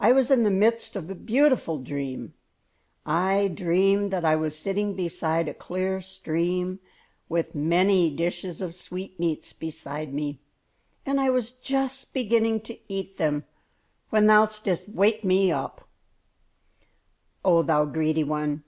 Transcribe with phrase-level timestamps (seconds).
[0.00, 2.34] I was in the midst of a beautiful dream.
[3.06, 6.80] I dreamed that I was sitting beside a clear stream,
[7.28, 10.40] with many dishes of sweetmeats beside me,
[11.06, 13.44] and I was just beginning to eat them
[14.10, 15.70] when thou didst wake me." "Oh,
[17.62, 18.60] thou greedy one!